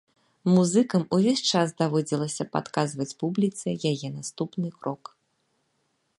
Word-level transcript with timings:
Музыкам 0.53 1.03
увесь 1.17 1.43
час 1.59 1.75
даводзілася 1.81 2.49
падказваць 2.57 3.11
публіцы 3.23 3.67
яе 3.93 4.09
наступны 4.19 4.67
крок. 4.81 5.03